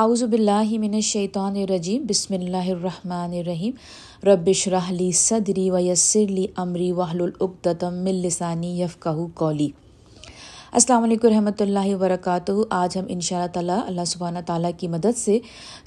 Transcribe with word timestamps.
اعوذ 0.00 0.22
باللہ 0.22 0.78
من 0.78 0.94
الشیطان 0.94 1.54
الرجیم، 1.56 2.02
بسم 2.08 2.34
اللہ 2.34 2.66
الرحمن 2.70 3.34
الرحیم. 3.34 3.72
ربش 4.26 4.66
رحلی 4.68 5.10
صدری 5.16 5.68
ویسر 5.70 6.30
لی 6.30 6.44
امری 6.56 6.90
وحل 6.92 7.20
العقدم 7.22 7.94
من 8.04 8.14
لسانی 8.24 8.80
یفقہ 8.80 9.14
قولی. 9.34 9.68
السلام 10.72 11.04
علیکم 11.04 11.28
رحمۃ 11.28 11.60
اللہ 11.60 11.94
وبرکاتہ. 11.94 12.52
آج 12.70 12.96
ہم 12.98 13.04
ان 13.08 13.20
شاء 13.20 13.36
اللہ 13.36 13.52
تعالیٰ 13.52 13.78
اللہ 13.86 14.04
سبحانہ 14.06 14.38
تعالیٰ 14.46 14.70
کی 14.78 14.88
مدد 14.88 15.16
سے 15.18 15.38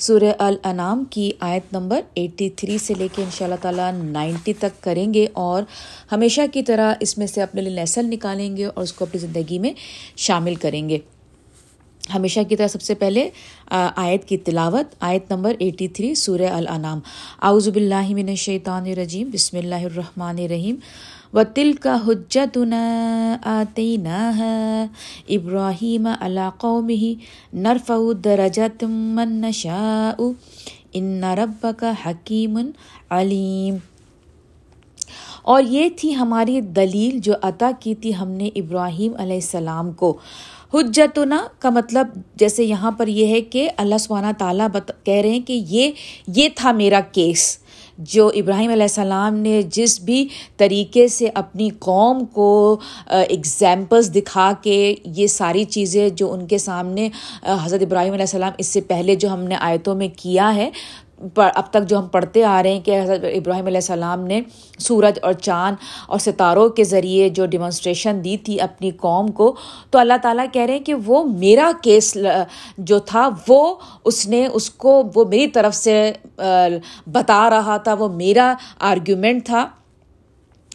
سورہ 0.07 0.31
الانام 0.47 1.03
کی 1.09 1.31
آیت 1.49 1.73
نمبر 1.73 2.01
ایٹی 2.13 2.49
تھری 2.57 2.77
سے 2.77 2.93
لے 2.99 3.07
کے 3.15 3.23
ان 3.23 3.29
شاء 3.37 3.45
اللہ 3.45 3.61
تعالیٰ 3.61 3.91
نائنٹی 4.01 4.53
تک 4.59 4.83
کریں 4.83 5.13
گے 5.13 5.27
اور 5.45 5.63
ہمیشہ 6.11 6.47
کی 6.53 6.63
طرح 6.71 6.93
اس 6.99 7.17
میں 7.17 7.27
سے 7.27 7.41
اپنے 7.41 7.61
لیے 7.61 7.75
لیسن 7.75 8.09
نکالیں 8.09 8.55
گے 8.57 8.65
اور 8.65 8.83
اس 8.83 8.93
کو 8.93 9.05
اپنی 9.05 9.19
زندگی 9.19 9.59
میں 9.59 9.73
شامل 10.27 10.55
کریں 10.55 10.87
گے۔ 10.89 10.99
ہمیشہ 12.15 12.39
کی 12.49 12.55
طرح 12.55 12.67
سب 12.67 12.81
سے 12.81 12.95
پہلے 12.95 13.29
آیت 13.69 14.27
کی 14.29 14.37
تلاوت، 14.37 14.95
آیت 14.99 15.31
نمبر 15.31 15.55
ایٹی 15.59 15.87
تھری، 15.87 16.13
سورہ 16.15 16.49
الانام 16.51 16.99
اعوذ 17.41 17.69
باللہ 17.69 18.07
من 18.09 18.29
الشیطان 18.29 18.85
الرجیم، 18.85 19.29
بسم 19.33 19.57
اللہ 19.57 19.83
الرحمن 19.83 20.35
الرحیم۔ 20.37 20.75
و 21.33 21.41
تل 21.53 21.71
کا 21.73 21.95
حجت 22.05 22.57
ابراہیم 25.29 26.07
علا 26.19 26.49
نرف 27.53 27.91
درجت 28.23 28.83
من 28.83 29.35
نشاء۔ 29.41 30.21
ان 30.93 31.23
رب 31.23 31.65
کا 31.77 31.91
حکیم 32.05 32.57
علیم 33.09 33.75
اور 35.43 35.63
یہ 35.63 35.89
تھی 35.97 36.15
ہماری 36.15 36.59
دلیل 36.61 37.19
جو 37.19 37.33
عطا 37.41 37.71
کی 37.79 37.95
تھی 37.95 38.15
ہم 38.15 38.29
نے 38.31 38.49
ابراہیم 38.55 39.13
علیہ 39.17 39.35
السلام 39.35 39.91
کو۔ 39.91 40.17
حجتنا 40.73 41.41
کا 41.59 41.69
مطلب 41.69 42.07
جیسے 42.35 42.63
یہاں 42.63 42.91
پر 42.91 43.07
یہ 43.07 43.27
ہے 43.27 43.41
کہ 43.41 43.69
اللہ 43.77 43.97
سبحانہ 43.97 44.31
تعالیٰ 44.37 44.67
بت 44.67 44.91
کہہ 45.03 45.21
رہے 45.21 45.29
ہیں 45.29 45.47
کہ 45.47 45.61
یہ 45.67 45.91
یہ 46.27 46.49
تھا 46.55 46.71
میرا 46.71 46.99
کیس 47.11 47.57
جو 47.99 48.29
ابراہیم 48.35 48.71
علیہ 48.71 48.83
السلام 48.83 49.35
نے 49.35 49.61
جس 49.71 49.99
بھی 50.01 50.27
طریقے 50.57 51.07
سے 51.07 51.29
اپنی 51.35 51.69
قوم 51.79 52.23
کو 52.25 52.77
اگزامپلس 53.07 54.13
دکھا 54.15 54.51
کے 54.61 54.95
یہ 55.05 55.27
ساری 55.27 55.63
چیزیں 55.65 56.09
جو 56.09 56.31
ان 56.33 56.45
کے 56.47 56.57
سامنے 56.57 57.09
حضرت 57.43 57.81
ابراہیم 57.81 58.13
علیہ 58.13 58.23
السلام 58.23 58.51
اس 58.57 58.67
سے 58.67 58.81
پہلے 58.81 59.15
جو 59.15 59.33
ہم 59.33 59.43
نے 59.43 59.55
آیتوں 59.59 59.95
میں 59.95 60.07
کیا 60.15 60.55
ہے 60.55 60.69
اب 61.35 61.69
تک 61.71 61.87
جو 61.87 61.97
ہم 61.97 62.07
پڑھتے 62.07 62.43
آ 62.43 62.61
رہے 62.63 62.73
ہیں 62.73 62.79
کہ 62.79 62.99
حضرت 63.01 63.23
ابراہیم 63.23 63.65
علیہ 63.65 63.77
السلام 63.77 64.23
نے 64.27 64.41
سورج 64.79 65.19
اور 65.21 65.33
چاند 65.33 65.75
اور 66.07 66.19
ستاروں 66.19 66.67
کے 66.69 66.83
ذریعے 66.83 67.29
جو 67.29 67.45
ڈیمونسٹریشن 67.45 68.23
دی 68.23 68.37
تھی 68.37 68.59
اپنی 68.61 68.91
قوم 68.91 69.31
کو، 69.31 69.55
تو 69.89 69.99
اللہ 69.99 70.13
تعالیٰ 70.21 70.45
کہہ 70.53 70.61
رہے 70.61 70.73
ہیں 70.73 70.83
کہ 70.83 70.93
وہ 71.05 71.23
میرا 71.23 71.71
کیس 71.83 72.17
جو 72.77 72.99
تھا، 72.99 73.29
وہ 73.47 73.75
اس 74.05 74.27
نے 74.27 74.45
اس 74.45 74.69
کو، 74.69 75.01
وہ 75.15 75.25
میری 75.25 75.47
طرف 75.47 75.75
سے 75.75 76.11
بتا 77.07 77.49
رہا 77.49 77.77
تھا، 77.77 77.93
وہ 77.93 78.07
میرا 78.07 78.53
آرگیومنٹ 78.79 79.45
تھا۔ 79.45 79.65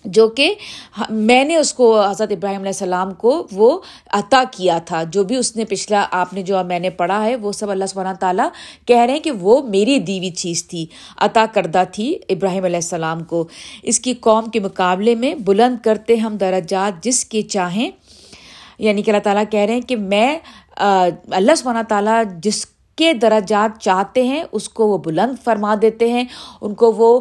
جو 0.04 0.28
کہ 0.28 0.54
میں 1.10 1.44
نے 1.44 1.56
اس 1.56 1.74
کو 1.74 2.00
حضرت 2.00 2.32
ابراہیم 2.32 2.60
علیہ 2.60 2.68
السلام 2.68 3.14
کو 3.14 3.46
وہ 3.52 3.78
عطا 4.10 4.42
کیا 4.50 4.78
تھا، 4.78 5.02
جو 5.02 5.24
بھی 5.24 5.36
اس 5.36 5.56
نے 5.56 5.64
پچھلا 5.64 6.06
آپ 6.10 6.32
نے 6.32 6.42
جو 6.42 6.64
میں 6.64 6.78
نے 6.78 6.90
پڑھا 6.90 7.24
ہے، 7.24 7.36
وہ 7.36 7.52
سب 7.52 7.70
اللہ 7.70 7.84
سبحانہ 7.86 8.16
تعالیٰ 8.20 8.48
کہہ 8.86 9.00
رہے 9.00 9.12
ہیں 9.12 9.20
کہ 9.20 9.30
وہ 9.30 9.62
میری 9.62 9.98
دیوی 9.98 10.30
چیز 10.30 10.68
تھی، 10.68 10.86
عطا 11.16 11.46
کردہ 11.52 11.82
تھی 11.92 12.18
ابراہیم 12.28 12.64
علیہ 12.64 12.76
السلام 12.76 13.24
کو۔ 13.24 13.48
اس 13.82 14.00
کی 14.00 14.14
قوم 14.14 14.50
کے 14.50 14.60
مقابلے 14.60 15.14
میں 15.14 15.34
بلند 15.34 15.84
کرتے 15.84 16.16
ہم 16.16 16.36
درجات 16.36 17.04
جس 17.04 17.24
کے 17.24 17.42
چاہیں۔ 17.42 17.90
یعنی 18.78 19.02
کہ 19.02 19.10
اللہ 19.10 19.22
تعالیٰ 19.22 19.44
کہہ 19.50 19.60
رہے 19.60 19.74
ہیں 19.74 19.80
کہ 19.80 19.96
میں 19.96 20.38
اللہ 20.76 21.54
سبحانہ 21.54 21.82
تعالیٰ 21.88 22.22
جس 22.38 22.66
کے 22.96 23.12
درجات 23.12 23.80
چاہتے 23.82 24.22
ہیں، 24.22 24.42
اس 24.52 24.68
کو 24.68 24.86
وہ 24.88 24.98
بلند 25.04 25.42
فرما 25.44 25.74
دیتے 25.82 26.10
ہیں، 26.12 26.24
ان 26.60 26.74
کو 26.74 26.92
وہ 26.92 27.20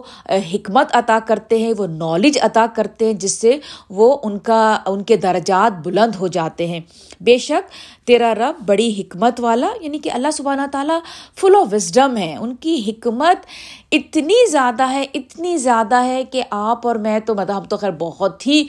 حکمت 0.53 0.95
عطا 0.95 1.19
کرتے 1.27 1.57
ہیں، 1.57 1.73
وہ 1.77 1.88
نالج 1.88 2.38
عطا 2.41 2.65
کرتے 2.75 3.05
ہیں، 3.05 3.13
جس 3.13 3.39
سے 3.41 3.57
وہ 3.89 4.15
ان 4.23 4.37
کا، 4.39 4.77
ان 4.87 5.03
کے 5.03 5.15
درجات 5.17 5.86
بلند 5.86 6.15
ہو 6.20 6.27
جاتے 6.27 6.67
ہیں۔ 6.67 6.80
بے 7.21 7.37
شک 7.37 7.71
تیرا 8.08 8.33
رب 8.36 8.65
بڑی 8.65 8.89
حکمت 8.99 9.39
والا 9.39 9.67
یعنی 9.81 9.99
کہ 9.99 10.11
اللہ 10.14 10.31
سبحانہ 10.33 10.61
تعالیٰ 10.71 10.99
فل 11.42 11.55
آف 11.55 11.73
وزڈم 11.73 12.17
ہے 12.17 12.36
ان 12.36 12.55
کی 12.55 12.81
حکمت 12.87 13.45
اتنی 13.92 14.49
زیادہ 14.52 14.89
ہے، 14.92 15.05
اتنی 15.14 15.55
زیادہ 15.58 16.03
ہے 16.05 16.23
کہ 16.23 16.43
آپ 16.49 16.87
اور 16.87 16.95
میں 16.95 17.19
تو 17.19 17.36
مطلب 17.36 17.58
ہم 17.58 17.64
تو 17.64 17.77
خیر 17.77 17.92
بہت 17.99 18.48
ہی 18.48 18.64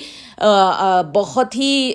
بہت 1.14 1.56
ہی 1.56 1.92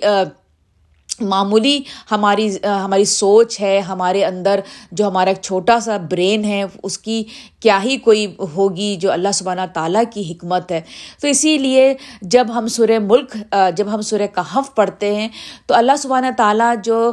معمولی 1.22 1.80
ہماری 2.12 2.50
ہماری 2.66 3.06
سوچ 3.06 3.60
ہے، 3.62 3.80
ہمارے 3.80 4.24
اندر 4.26 4.60
جو 4.92 5.08
ہمارا 5.08 5.30
ایک 5.30 5.42
چھوٹا 5.42 5.80
سا 5.80 5.98
برین 6.12 6.44
ہے، 6.46 6.64
اس 6.84 6.98
کی 6.98 7.24
کیا 7.60 7.80
ہی 7.84 7.98
کوئی 7.98 8.26
ہوگی 8.56 8.96
جو 8.96 9.12
اللہ 9.12 9.32
سبحانہ 9.34 9.62
تعالیٰ 9.74 10.04
کی 10.14 10.32
حکمت 10.32 10.72
ہے۔ 10.72 10.82
تو 11.22 11.28
اسی 11.28 11.58
لیے 11.58 11.94
جب 12.22 12.48
ہم 12.56 12.68
سورہ 12.68 13.00
ملک 13.02 13.36
جب 13.78 13.94
ہم 13.94 14.02
سورہ 14.02 14.28
کہف 14.36 14.74
پڑھتے 14.76 15.14
ہیں، 15.16 15.28
تو 15.68 15.76
اللہ 15.76 15.96
سبحانہ 16.00 16.28
تعالیٰ 16.38 16.74
جو 16.84 17.12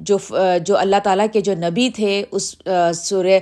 جو 0.00 0.18
جو 0.66 0.76
اللہ 0.78 0.96
تعالیٰ 1.04 1.26
کے 1.32 1.40
جو 1.40 1.54
نبی 1.58 1.88
تھے، 1.90 2.22
اس 2.30 2.54
سورہ 2.94 3.38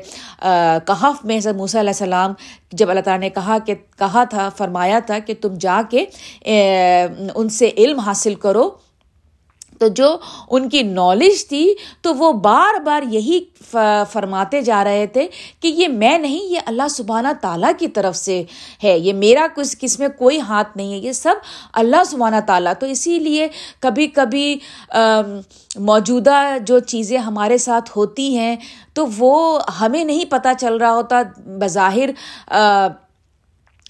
کہف 0.86 1.24
میں 1.24 1.36
حضرت 1.36 1.56
موسیٰ 1.56 1.80
علیہ 1.80 1.90
السلام 1.90 2.32
جب 2.72 2.90
اللہ 2.90 3.00
تعالیٰ 3.00 3.20
نے 3.20 3.30
کہا 3.30 3.58
کہ، 3.66 3.74
کہا 3.98 4.24
تھا، 4.24 4.48
فرمایا 4.56 4.98
تھا 5.06 5.18
کہ 5.18 5.34
تم 5.40 5.54
جا 5.60 5.80
کے 5.90 6.04
ان 7.34 7.48
سے 7.48 7.70
علم 7.76 7.98
حاصل 7.98 8.34
کرو۔ 8.34 8.70
تو 9.82 9.88
جو 9.88 10.16
ان 10.50 10.68
کی 10.68 10.82
نالج 10.82 11.46
تھی، 11.48 11.74
تو 12.02 12.14
وہ 12.14 12.32
بار 12.32 12.80
بار 12.80 13.02
یہی 13.10 13.38
فرماتے 14.12 14.60
جا 14.62 14.82
رہے 14.84 15.06
تھے 15.06 15.26
کہ 15.60 15.68
یہ 15.68 15.88
میں 15.88 16.18
نہیں، 16.18 16.44
یہ 16.44 16.60
اللہ 16.66 16.88
سبحانہ 16.90 17.28
تعالیٰ 17.40 17.70
کی 17.78 17.88
طرف 17.88 18.16
سے 18.16 18.42
ہے۔ 18.84 18.98
یہ 18.98 19.12
میرا 19.12 19.46
کچھ 19.54 19.76
کس 19.80 19.98
میں 19.98 20.08
کوئی 20.18 20.40
ہاتھ 20.40 20.76
نہیں 20.76 20.92
ہے، 20.92 20.98
یہ 20.98 21.12
سب 21.12 21.34
اللہ 21.72 22.04
سبحانہ 22.06 22.40
تعالیٰ۔ 22.46 22.72
تو 22.80 22.86
اسی 22.86 23.18
لیے 23.18 23.48
کبھی 23.80 24.06
کبھی 24.06 24.58
موجودہ 25.80 26.40
جو 26.66 26.78
چیزیں 26.78 27.18
ہمارے 27.18 27.58
ساتھ 27.58 27.90
ہوتی 27.96 28.36
ہیں، 28.36 28.56
تو 28.94 29.06
وہ 29.18 29.60
ہمیں 29.80 30.04
نہیں 30.04 30.24
پتہ 30.30 30.48
چل 30.60 30.76
رہا 30.76 30.94
ہوتا۔ 30.94 31.22
بظاہر 31.60 32.10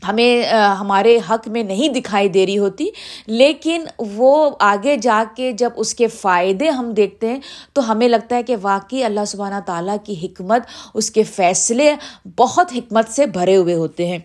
ہمیں 0.08 0.46
ہمارے 0.54 1.18
حق 1.30 1.48
میں 1.48 1.62
نہیں 1.62 1.88
دکھائی 1.88 2.28
دے 2.28 2.46
رہی 2.46 2.58
ہوتی، 2.58 2.86
لیکن 3.26 3.84
وہ 3.98 4.50
آگے 4.60 4.96
جا 4.96 5.24
کے 5.36 5.52
جب 5.52 5.70
اس 5.76 5.94
کے 5.94 6.06
فائدے 6.06 6.70
ہم 6.70 6.92
دیکھتے 6.92 7.28
ہیں، 7.28 7.40
تو 7.72 7.92
ہمیں 7.92 8.08
لگتا 8.08 8.36
ہے 8.36 8.42
کہ 8.42 8.56
واقعی 8.62 9.04
اللہ 9.04 9.24
سبحانہ 9.26 9.60
تعالیٰ 9.66 9.96
کی 10.04 10.26
حکمت، 10.26 10.62
اس 10.94 11.10
کے 11.10 11.22
فیصلے 11.22 11.94
بہت 12.38 12.72
حکمت 12.76 13.08
سے 13.08 13.26
بھرے 13.26 13.56
ہوئے 13.56 13.74
ہوتے 13.74 14.06
ہیں۔ 14.06 14.18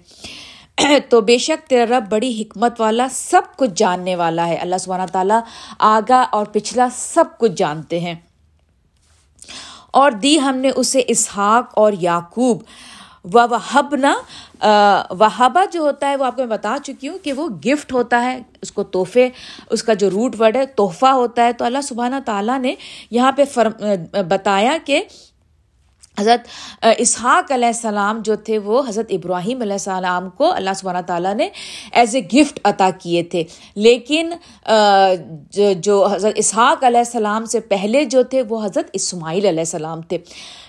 تو 1.09 1.21
بے 1.21 1.37
شک 1.37 1.69
تیرا 1.69 1.99
رب 1.99 2.05
بڑی 2.09 2.41
حکمت 2.41 2.81
والا، 2.81 3.07
سب 3.11 3.41
کچھ 3.57 3.71
جاننے 3.75 4.15
والا 4.15 4.47
ہے۔ 4.47 4.55
اللہ 4.55 4.75
سبحانہ 4.79 5.03
تعالیٰ 5.11 5.39
آگا 5.79 6.25
اور 6.31 6.45
پچھلا 6.45 6.87
سب 6.95 7.25
کچھ 7.39 7.51
جانتے 7.55 7.99
ہیں۔ 7.99 8.15
اور 9.91 10.11
دی 10.11 10.39
ہم 10.39 10.57
نے 10.57 10.71
اسے 10.75 11.01
اسحاق 11.07 11.65
اور 11.73 11.93
یعقوب۔ 11.99 12.63
و 13.33 13.47
وہب 13.49 13.95
نا 13.95 14.13
وہابہ 15.19 15.63
جو 15.71 15.81
ہوتا 15.81 16.09
ہے، 16.09 16.15
وہ 16.15 16.25
آپ 16.25 16.35
کو 16.35 16.41
میں 16.41 16.57
بتا 16.57 16.75
چکی 16.83 17.07
ہوں 17.07 17.17
کہ 17.23 17.33
وہ 17.33 17.47
گفٹ 17.65 17.93
ہوتا 17.93 18.23
ہے، 18.23 18.41
اس 18.61 18.71
کو 18.71 18.83
تحفے، 18.83 19.29
اس 19.69 19.83
کا 19.83 19.93
جو 19.93 20.09
روٹ 20.09 20.39
ورڈ 20.39 20.55
ہے، 20.55 20.65
تحفہ 20.65 21.05
ہوتا 21.05 21.45
ہے۔ 21.45 21.53
تو 21.53 21.65
اللہ 21.65 21.81
سبحانہ 21.83 22.15
تعالیٰ 22.25 22.59
نے 22.59 22.75
یہاں 23.11 23.31
پہ 23.31 23.45
فرم 23.45 23.71
بتایا 24.27 24.77
کہ 24.85 25.03
حضرت 26.19 26.85
اسحاق 26.97 27.51
علیہ 27.51 27.67
السلام 27.67 28.19
جو 28.25 28.35
تھے، 28.35 28.57
وہ 28.57 28.81
حضرت 28.87 29.05
ابراہیم 29.09 29.61
علیہ 29.61 29.73
السلام 29.73 30.29
کو 30.29 30.51
اللہ 30.51 30.73
سبحانہ 30.75 31.01
تعالیٰ 31.07 31.33
نے 31.35 31.47
ایز 31.91 32.15
اے 32.15 32.21
گفٹ 32.33 32.59
عطا 32.63 32.89
کیے 33.01 33.23
تھے۔ 33.31 33.43
لیکن 33.75 34.31
جو 35.81 36.05
حضرت 36.11 36.33
اسحاق 36.35 36.83
علیہ 36.83 36.99
السلام 36.99 37.45
سے 37.45 37.59
پہلے 37.73 38.03
جو 38.05 38.23
تھے، 38.23 38.41
وہ 38.49 38.63
حضرت 38.65 38.89
اسماعیل 38.93 39.45
علیہ 39.45 39.59
السلام 39.59 40.01
تھے۔ 40.01 40.17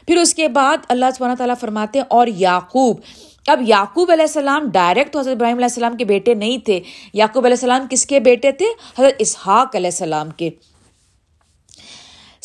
پھر 0.06 0.16
اس 0.16 0.34
کے 0.34 0.48
بعد 0.48 0.76
اللہ 0.88 1.06
سبحانہ 1.16 1.34
تعالیٰ 1.34 1.56
فرماتے 1.60 1.98
ہیں، 1.98 2.06
اور 2.08 2.26
یعقوب۔ 2.26 3.00
اب 3.46 3.60
یعقوب 3.66 4.10
علیہ 4.10 4.22
السلام 4.22 4.68
ڈائریکٹ 4.72 5.16
حضرت 5.16 5.34
ابراہیم 5.34 5.56
علیہ 5.56 5.64
السلام 5.64 5.96
کے 5.96 6.04
بیٹے 6.04 6.34
نہیں 6.34 6.58
تھے۔ 6.64 6.80
یعقوب 7.12 7.44
علیہ 7.44 7.56
السلام 7.60 7.86
کس 7.90 8.04
کے 8.06 8.20
بیٹے 8.20 8.52
تھے؟ 8.52 8.66
حضرت 8.98 9.14
اسحاق 9.18 9.76
علیہ 9.76 9.90
السلام 9.90 10.30
کے۔ 10.30 10.50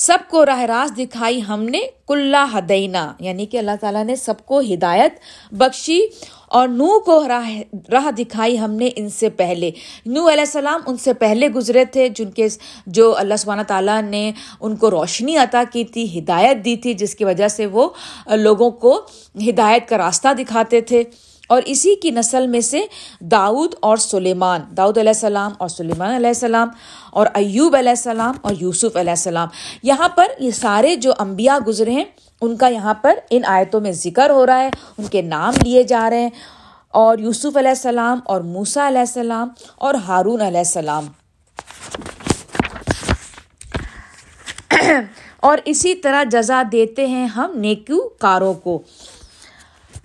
سب 0.05 0.17
کو 0.29 0.45
راہ 0.45 0.59
راست 0.59 0.97
دکھائی 0.97 1.41
ہم 1.47 1.63
نے 1.63 1.79
کلّا 2.07 2.45
ہدینہ 2.53 3.11
یعنی 3.19 3.45
کہ 3.45 3.57
اللہ 3.57 3.75
تعالیٰ 3.81 4.03
نے 4.03 4.15
سب 4.15 4.45
کو 4.45 4.59
ہدایت 4.59 5.13
بخشی 5.51 5.99
اور 6.47 6.67
نو 6.67 6.99
کو 6.99 7.27
راہ 7.27 7.49
راہ 7.91 8.11
دکھائی 8.11 8.59
ہم 8.59 8.71
نے 8.71 8.89
ان 8.95 9.09
سے 9.09 9.29
پہلے۔ 9.29 9.71
نو 10.05 10.27
علیہ 10.29 10.39
السلام 10.39 10.81
ان 10.85 10.97
سے 10.97 11.13
پہلے 11.13 11.49
گزرے 11.49 11.85
تھے، 11.85 12.09
جن 12.09 12.31
کے 12.31 12.47
جو 12.87 13.17
اللہ 13.17 13.33
سبحانہ 13.37 13.61
تعالیٰ 13.61 14.01
نے 14.01 14.31
ان 14.61 14.75
کو 14.75 14.91
روشنی 14.91 15.37
عطا 15.37 15.63
کی 15.73 15.83
تھی، 15.83 16.19
ہدایت 16.19 16.65
دی 16.65 16.75
تھی، 16.75 16.93
جس 16.93 17.15
کی 17.15 17.25
وجہ 17.25 17.47
سے 17.47 17.65
وہ 17.65 17.89
لوگوں 18.27 18.71
کو 18.71 19.01
ہدایت 19.49 19.89
کا 19.89 19.97
راستہ 19.97 20.33
دکھاتے 20.39 20.81
تھے۔ 20.81 21.03
اور 21.53 21.61
اسی 21.65 21.95
کی 21.95 22.11
نسل 22.11 22.47
میں 22.47 22.61
سے 22.61 22.81
داؤد 23.19 23.73
اور 23.79 23.97
سلیمان، 23.97 24.61
داؤد 24.77 24.97
علیہ 24.97 25.09
السلام 25.09 25.51
اور 25.57 25.69
سلیمان 25.69 26.15
علیہ 26.15 26.27
السلام 26.27 26.69
اور 27.11 27.27
ایوب 27.33 27.75
علیہ 27.75 27.89
السلام 27.89 28.35
اور 28.41 28.53
یوسف 28.59 28.95
علیہ 28.95 29.11
السلام۔ 29.11 29.47
یہاں 29.83 30.09
پر 30.09 30.25
یہ 30.39 30.51
سارے 30.51 30.95
جو 30.95 31.11
انبیاء 31.19 31.57
گزرے 31.67 31.91
ہیں، 31.91 32.03
ان 32.41 32.57
کا 32.57 32.67
یہاں 32.67 32.93
پر 32.93 33.19
ان 33.29 33.41
آیتوں 33.45 33.81
میں 33.81 33.91
ذکر 33.91 34.29
ہو 34.29 34.45
رہا 34.45 34.59
ہے، 34.59 34.69
ان 34.97 35.05
کے 35.05 35.21
نام 35.21 35.53
لیے 35.63 35.83
جا 35.83 36.09
رہے 36.09 36.21
ہیں۔ 36.21 36.29
اور 36.91 37.17
یوسف 37.17 37.57
علیہ 37.57 37.69
السلام 37.69 38.19
اور 38.25 38.41
موسا 38.41 38.87
علیہ 38.87 38.99
السلام 38.99 39.49
اور 39.75 39.93
ہارون 39.93 40.41
علیہ 40.41 40.57
السلام۔ 40.57 41.05
اور 45.39 45.57
اسی 45.65 45.95
طرح 45.95 46.23
جزا 46.23 46.63
دیتے 46.71 47.07
ہیں 47.07 47.25
ہم 47.25 47.51
نیکو 47.55 48.09
کاروں 48.09 48.53
کو۔ 48.53 48.81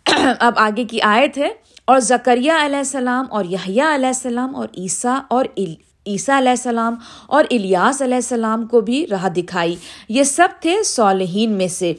اب 0.41 0.53
آگے 0.57 0.85
کی 0.85 1.01
آیت 1.03 1.39
ہے، 1.39 1.49
اور 1.85 1.99
زکریہ 2.01 2.53
علیہ 2.61 2.79
السلام 2.79 3.27
اور 3.31 3.45
یحییٰ 3.45 3.95
علیہ 3.95 4.07
السلام 4.07 4.57
اور 4.57 4.69
عیسیٰ 4.79 5.19
اور 5.29 5.45
عیسیٰ 5.57 6.37
علیہ 6.37 6.51
السلام 6.51 6.95
اور 7.27 7.45
الیاس 7.51 8.03
علیہ 8.03 8.15
السلام 8.15 8.67
کو 8.67 8.81
بھی 8.81 9.07
راہ 9.11 9.29
دکھائی۔ 9.29 9.77
یہ 10.09 10.23
سب 10.23 10.49
تھے 10.61 10.83
صالحین 10.83 11.53
میں 11.53 11.69
سے۔ 11.69 11.93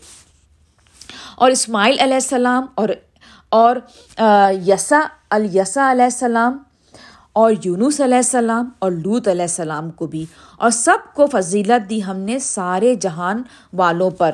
اور 1.35 1.51
اسماعیل 1.51 1.99
علیہ 1.99 2.13
السلام 2.13 2.65
اور 2.75 2.89
اور 3.49 3.75
یسا، 4.67 4.99
الیسا 5.31 5.91
علیہ 5.91 6.03
السلام 6.03 6.57
اور 7.39 7.53
یونس 7.63 8.01
علیہ 8.01 8.15
السلام 8.15 8.69
اور 8.79 8.91
لوت 8.91 9.27
علیہ 9.27 9.41
السلام 9.41 9.91
کو 9.91 10.07
بھی۔ 10.07 10.25
اور 10.57 10.69
سب 10.69 10.97
کو 11.13 11.25
فضیلت 11.25 11.89
دی 11.89 12.03
ہم 12.03 12.17
نے 12.17 12.39
سارے 12.39 12.95
جہان 12.95 13.43
والوں 13.73 14.09
پر۔ 14.09 14.31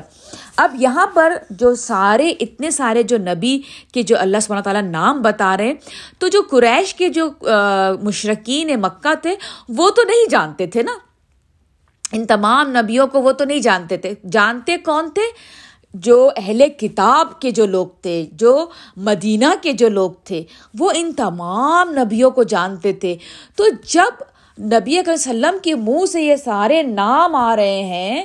اب 0.56 0.76
یہاں 0.78 1.06
پر 1.14 1.32
جو 1.50 1.74
سارے، 1.74 2.34
اتنے 2.40 2.70
سارے 2.70 3.02
جو 3.02 3.18
نبی 3.18 3.60
کے 3.94 4.02
جو 4.02 4.18
اللہ 4.18 4.36
سبحانہ 4.42 4.62
تعالیٰ 4.62 4.82
نام 4.82 5.22
بتا 5.22 5.56
رہے 5.56 5.66
ہیں، 5.66 5.74
تو 6.18 6.28
جو 6.28 6.42
قریش 6.50 6.94
کے 6.94 7.08
جو 7.08 7.30
مشرقین 8.02 8.80
مکہ 8.80 9.14
تھے، 9.22 9.36
وہ 9.68 9.90
تو 9.90 10.02
نہیں 10.02 10.30
جانتے 10.30 10.66
تھے 10.66 10.82
نا۔ 10.82 10.92
ان 12.12 12.26
تمام 12.26 12.68
نبیوں 12.68 13.06
کو 13.06 13.22
وہ 13.22 13.32
تو 13.32 13.44
نہیں 13.44 13.60
جانتے 13.60 13.96
تھے۔ 13.96 14.14
جانتے 14.30 14.76
کون 14.76 15.10
تھے؟ 15.10 15.22
جو 16.00 16.30
اہل 16.36 16.68
کتاب 16.68 17.40
کے 17.40 17.50
جو 17.50 17.66
لوگ 17.66 17.86
تھے، 18.02 18.26
جو 18.32 18.66
مدینہ 18.96 19.52
کے 19.62 19.72
جو 19.72 19.88
لوگ 19.88 20.10
تھے، 20.24 20.42
وہ 20.78 20.90
ان 20.94 21.12
تمام 21.12 21.90
نبیوں 21.90 22.30
کو 22.30 22.42
جانتے 22.42 22.92
تھے۔ 22.92 23.16
تو 23.56 23.64
جب 23.88 24.22
نبی 24.62 24.98
اکر 24.98 25.12
وسلم 25.12 25.56
کے 25.62 25.74
منہ 25.74 26.06
سے 26.06 26.22
یہ 26.22 26.36
سارے 26.36 26.82
نام 26.82 27.34
آ 27.34 27.56
رہے 27.56 27.82
ہیں، 27.82 28.24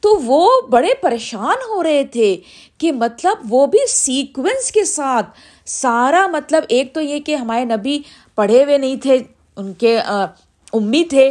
تو 0.00 0.18
وہ 0.24 0.48
بڑے 0.70 0.94
پریشان 1.00 1.56
ہو 1.68 1.82
رہے 1.82 2.04
تھے 2.04 2.36
کہ 2.78 2.92
مطلب 2.92 3.36
وہ 3.48 3.66
بھی 3.66 3.78
سیکوینس 3.88 4.72
کے 4.72 4.84
ساتھ۔ 4.84 5.30
سارا 5.66 6.26
مطلب 6.26 6.64
ایک 6.68 6.94
تو 6.94 7.00
یہ 7.00 7.20
کہ 7.20 7.34
ہمارے 7.34 7.64
نبی 7.64 8.00
پڑھے 8.34 8.64
ہوئے 8.64 8.78
نہیں 8.78 8.96
تھے، 8.96 9.18
ان 9.56 9.72
کے 9.72 9.98
امی 10.72 11.04
تھے۔ 11.04 11.30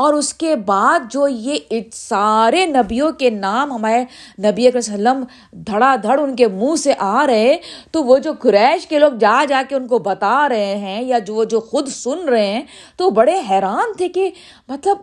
اور 0.00 0.14
اس 0.14 0.32
کے 0.34 0.54
بعد 0.56 1.10
جو 1.12 1.26
یہ 1.28 1.80
سارے 1.92 2.64
نبیوں 2.66 3.10
کے 3.12 3.30
نام 3.30 3.72
ہمارے 3.72 4.04
نبی 4.42 4.68
وسلم 4.74 5.24
دھڑا 5.66 5.94
دھڑ 6.02 6.18
ان 6.20 6.34
کے 6.36 6.48
منہ 6.48 6.76
سے 6.76 6.92
آ 6.98 7.26
رہے 7.26 7.56
تو 7.90 8.02
وہ 8.04 8.18
جو 8.18 8.32
قریش 8.40 8.86
کے 8.86 8.98
لوگ 8.98 9.18
جا 9.20 9.36
جا 9.48 9.62
کے 9.68 9.74
ان 9.74 9.86
کو 9.86 9.98
بتا 9.98 10.48
رہے 10.48 10.74
ہیں 10.76 11.02
یا 11.02 11.18
جو 11.18 11.34
وہ 11.34 11.44
جو 11.44 11.60
خود 11.60 11.88
سن 11.88 12.28
رہے 12.28 12.46
ہیں 12.46 12.62
تو 12.96 13.10
بڑے 13.10 13.34
حیران 13.50 13.92
تھے 13.96 14.08
کہ 14.08 14.30
مطلب 14.68 14.96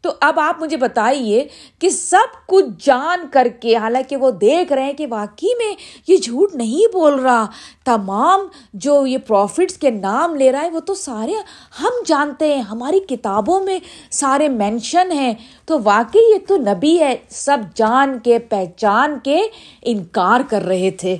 تو 0.00 0.12
اب 0.20 0.40
آپ 0.40 0.62
مجھے 0.62 0.76
بتائیے 0.76 1.48
کہ 1.78 1.88
سب 1.88 2.46
کچھ 2.46 2.66
جان 2.78 3.28
کر 3.32 3.48
کے، 3.60 3.76
حالانکہ 3.76 4.16
وہ 4.16 4.30
دیکھ 4.30 4.72
رہے 4.72 4.82
ہیں 4.82 4.92
کہ 4.92 5.06
واقعی 5.10 5.54
میں 5.58 5.74
یہ 6.08 6.16
جھوٹ 6.16 6.54
نہیں 6.54 6.92
بول 6.92 7.14
رہا، 7.14 7.46
تمام 7.84 8.40
جو 8.74 9.06
یہ 9.06 9.18
پروفٹس 9.18 9.78
کے 9.78 9.90
نام 9.90 10.34
لے 10.34 10.52
رہا 10.52 10.62
ہے، 10.62 10.70
وہ 10.70 10.80
تو 10.80 10.94
سارے 10.94 11.32
ہم 11.80 11.90
جانتے 12.06 12.54
ہیں، 12.54 12.62
ہماری 12.62 13.00
کتابوں 13.00 13.60
میں 13.60 13.78
سارے 14.10 14.48
مینشن 14.48 15.12
ہیں۔ 15.12 15.34
تو 15.64 15.78
واقعی 15.84 16.32
یہ 16.32 16.38
تو 16.48 16.56
نبی 16.56 16.98
ہے، 16.98 17.16
سب 17.28 17.58
جان 17.74 18.18
کے، 18.18 18.38
پہچان 18.38 19.18
کے 19.24 19.40
انکار 19.82 20.40
کر 20.50 20.62
رہے 20.62 20.90
تھے۔ 20.90 21.16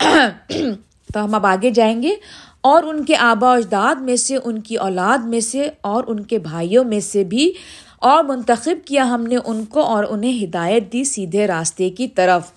تو 1.14 1.24
ہم 1.24 1.34
اب 1.34 1.46
آگے 1.46 1.70
جائیں 1.70 2.02
گے۔ 2.02 2.14
اور 2.64 2.82
ان 2.82 3.04
کے 3.04 3.16
آبا 3.16 3.54
اجداد 3.54 3.94
میں 3.94 4.16
سے، 4.16 4.36
ان 4.44 4.60
کی 4.60 4.76
اولاد 4.76 5.24
میں 5.24 5.40
سے 5.40 5.68
اور 5.80 6.04
ان 6.06 6.20
کے 6.20 6.38
بھائیوں 6.38 6.84
میں 6.84 7.00
سے 7.00 7.24
بھی 7.24 7.52
اور 7.98 8.24
منتخب 8.24 8.86
کیا 8.86 9.04
ہم 9.04 9.24
نے 9.24 9.36
ان 9.44 9.64
کو 9.64 9.82
اور 9.82 10.04
انہیں 10.10 10.44
ہدایت 10.44 10.92
دی 10.92 11.04
سیدھے 11.04 11.46
راستے 11.46 11.90
کی 11.90 12.08
طرف۔ 12.08 12.50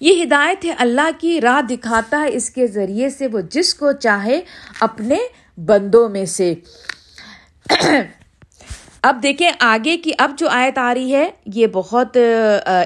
یہ 0.00 0.22
ہدایت 0.22 0.64
ہے 0.64 0.72
اللہ 0.78 1.10
کی، 1.20 1.40
راہ 1.40 1.60
دکھاتا 1.60 2.20
ہے 2.20 2.34
اس 2.36 2.50
کے 2.50 2.66
ذریعے 2.66 3.10
سے 3.10 3.26
وہ 3.26 3.40
جس 3.50 3.74
کو 3.74 3.92
چاہے 3.92 4.40
اپنے 4.80 5.16
بندوں 5.56 6.08
میں 6.08 6.24
سے۔ 6.26 6.54
اب 9.02 9.22
دیکھیں 9.22 9.50
آگے 9.60 9.96
کی، 9.96 10.12
اب 10.18 10.34
جو 10.38 10.48
آیت 10.48 10.78
آ 10.78 10.92
رہی 10.94 11.14
ہے، 11.14 11.28
یہ 11.54 11.66
بہت 11.72 12.16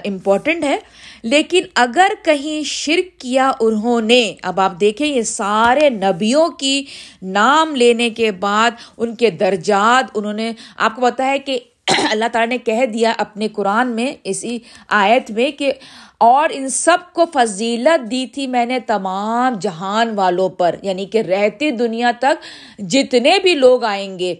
امپورٹنٹ 0.04 0.64
ہے۔ 0.64 0.78
لیکن 1.26 1.62
اگر 1.74 2.08
کہیں 2.24 2.62
شرک 2.64 3.20
کیا 3.20 3.52
انہوں 3.60 4.00
نے، 4.00 4.34
اب 4.42 4.60
آپ 4.60 4.80
دیکھیں 4.80 5.06
یہ 5.06 5.22
سارے 5.22 5.88
نبیوں 5.90 6.48
کی 6.48 6.84
نام 7.22 7.74
لینے 7.76 8.10
کے 8.10 8.32
بعد 8.32 8.70
ان 8.96 9.14
کے 9.14 9.30
درجات، 9.30 10.10
انہوں 10.14 10.32
نے، 10.32 10.52
آپ 10.76 10.96
کو 10.96 11.02
پتا 11.02 11.26
ہے 11.26 11.38
کہ 11.38 11.58
اللہ 12.10 12.24
تعالیٰ 12.32 12.48
نے 12.48 12.58
کہہ 12.58 12.86
دیا 12.86 13.12
اپنے 13.18 13.48
قرآن 13.48 13.88
میں، 13.88 14.12
اسی 14.24 14.58
آیت 14.88 15.30
میں 15.30 15.50
کہ 15.50 15.72
اور 16.18 16.48
ان 16.52 16.68
سب 16.68 16.98
کو 17.12 17.24
فضیلت 17.34 18.10
دی 18.10 18.26
تھی 18.26 18.46
میں 18.46 18.66
نے 18.66 18.78
تمام 18.80 19.54
جہان 19.60 20.14
والوں 20.14 20.48
پر 20.48 20.76
یعنی 20.82 21.06
کہ 21.06 21.18
رہتی 21.18 21.70
دنیا 21.70 22.10
تک 22.20 22.44
جتنے 22.78 23.38
بھی 23.42 23.54
لوگ 23.54 23.84
آئیں 23.84 24.18
گے۔ 24.18 24.34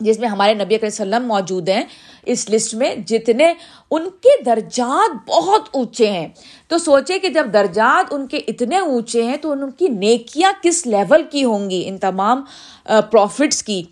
جس 0.00 0.18
میں 0.18 0.28
ہمارے 0.28 0.54
نبی 0.54 0.74
علیہ 0.74 0.86
وسلم 0.86 1.26
موجود 1.26 1.68
ہیں، 1.68 1.84
اس 2.26 2.50
لسٹ 2.50 2.74
میں 2.74 2.94
جتنے 2.96 3.54
ان 3.90 4.10
کے 4.10 4.42
درجات 4.44 5.30
بہت 5.30 5.68
اونچے 5.72 6.10
ہیں۔ 6.10 6.28
تو 6.68 6.78
سوچے 6.78 7.18
کہ 7.18 7.28
جب 7.28 7.46
درجات 7.52 8.04
ان 8.10 8.26
کے 8.26 8.38
اتنے 8.38 8.78
اونچے 8.78 9.22
ہیں، 9.22 9.36
تو 9.36 9.50
ان 9.50 9.70
کی 9.70 9.88
نیکیاں 9.88 10.52
کس 10.62 10.86
لیول 10.86 11.22
کی 11.30 11.44
ہوں 11.44 11.70
گی؟ 11.70 11.82
ان 11.86 11.98
تمام 11.98 12.44
پروفٹس 12.84 13.62
کی۔ 13.62 13.82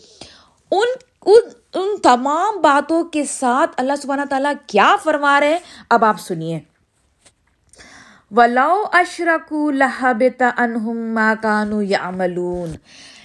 ان 0.70 0.88
ان 1.26 1.40
ان 1.74 1.96
تمام 2.02 2.60
باتوں 2.60 3.04
کے 3.04 3.24
ساتھ 3.24 3.70
اللہ 3.76 3.92
سبحانہ 4.02 4.24
تعالیٰ 4.30 4.52
کیا 4.66 4.96
فرما 5.02 5.40
رہے 5.40 5.48
ہیں؟ 5.48 5.58
اب 5.90 6.04
آپ 6.04 6.20
سنیے۔ 6.20 6.60
ولاؤ 8.30 8.82
اشرک 8.92 9.52
لہبت 9.52 10.42
انہم 10.56 11.20
کانو 11.42 11.82
یا 11.82 12.10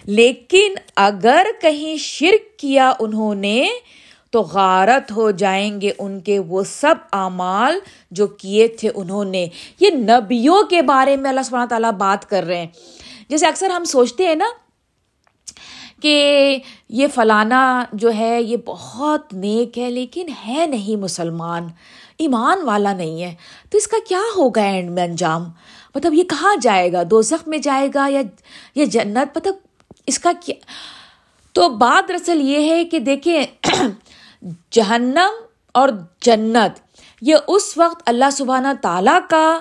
لیکن 0.06 0.74
اگر 0.96 1.48
کہیں 1.62 1.98
شرک 1.98 2.60
کیا 2.60 2.94
انہوں 3.00 3.36
نے، 3.36 3.68
تو 4.32 4.42
غارت 4.42 5.12
ہو 5.12 5.32
جائیں 5.32 5.82
گے 5.82 5.92
ان 5.98 6.20
کے 6.20 6.40
وہ 6.40 6.64
سب 6.64 6.96
اعمال 7.14 7.80
جو 8.12 8.28
کیے 8.28 8.68
تھے 8.68 8.90
انہوں 8.96 9.26
نے۔ 9.26 9.48
یہ 9.80 9.90
نبیوں 9.90 10.64
کے 10.64 10.82
بارے 10.82 11.16
میں 11.16 11.30
اللہ 11.30 11.42
سبحانہ 11.42 11.70
تعالیٰ 11.70 11.92
بات 11.92 12.30
کر 12.30 12.44
رہے 12.44 12.58
ہیں۔ 12.58 12.68
جیسے 13.30 13.48
اکثر 13.48 13.70
ہم 13.70 13.84
سوچتے 13.84 14.28
ہیں 14.28 14.36
نا 14.36 14.46
کہ 16.02 16.58
یہ 16.90 17.08
فلانا 17.16 17.86
جو 17.94 18.14
ہے، 18.14 18.42
یہ 18.42 18.58
بہت 18.66 19.34
نیک 19.34 19.78
ہے، 19.78 19.92
لیکن 19.92 20.28
ہے 20.48 20.66
نہیں 20.66 20.96
مسلمان۔ 20.96 21.68
ایمان 22.18 22.58
والا 22.64 22.94
نہیں 22.94 23.24
ہے۔ 23.24 23.36
تو 23.70 23.78
اس 23.78 23.88
کا 23.88 23.98
کیا 24.08 24.22
ہوگا 24.38 24.62
اینڈ 24.62 24.92
میں 24.92 25.04
انجام؟ 25.04 25.46
مطلب 25.96 26.14
یہ 26.14 26.24
کہاں 26.24 26.56
جائے 26.62 26.94
گا؟ 26.94 27.04
دو 27.12 27.22
میں 27.48 27.58
جائے 27.58 27.88
گا 27.96 28.08
یا 28.10 28.22
یہ 28.76 28.86
جنت؟ 28.86 29.38
مطلب 29.38 29.56
اس 30.08 30.20
کا 30.20 30.32
کیا 30.42 30.56
تو 31.56 31.68
بات 31.78 32.08
دراصل 32.10 32.42
یہ 32.42 32.70
ہے 32.70 32.84
کہ 32.86 33.00
دیکھیں، 33.00 33.46
جہنم 34.72 35.42
اور 35.76 35.90
جنت، 36.22 36.80
یہ 37.22 37.36
اس 37.48 37.78
وقت 37.78 38.02
اللہ 38.06 38.30
سبحانہ 38.34 38.74
تعالیٰ 38.82 39.20
کا 39.30 39.60